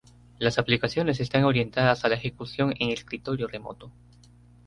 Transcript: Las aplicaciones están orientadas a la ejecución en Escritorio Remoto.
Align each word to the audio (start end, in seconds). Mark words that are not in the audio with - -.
Las 0.39 0.57
aplicaciones 0.57 1.19
están 1.19 1.43
orientadas 1.43 2.03
a 2.03 2.07
la 2.09 2.15
ejecución 2.15 2.73
en 2.79 2.89
Escritorio 2.89 3.47
Remoto. 3.47 3.91